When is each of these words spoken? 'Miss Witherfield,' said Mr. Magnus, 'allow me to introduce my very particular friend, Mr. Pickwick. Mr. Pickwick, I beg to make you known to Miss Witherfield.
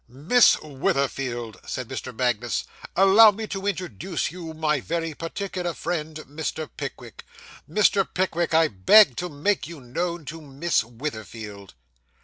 'Miss 0.07 0.55
Witherfield,' 0.63 1.57
said 1.67 1.87
Mr. 1.87 2.11
Magnus, 2.11 2.63
'allow 2.95 3.29
me 3.29 3.45
to 3.45 3.67
introduce 3.67 4.31
my 4.31 4.79
very 4.79 5.13
particular 5.13 5.75
friend, 5.75 6.15
Mr. 6.27 6.67
Pickwick. 6.75 7.23
Mr. 7.69 8.11
Pickwick, 8.11 8.51
I 8.55 8.67
beg 8.67 9.15
to 9.17 9.29
make 9.29 9.67
you 9.67 9.79
known 9.79 10.25
to 10.25 10.41
Miss 10.41 10.83
Witherfield. 10.83 11.75